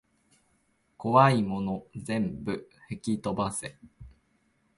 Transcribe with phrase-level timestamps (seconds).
[0.97, 3.77] こわいもの全部ふきとばせ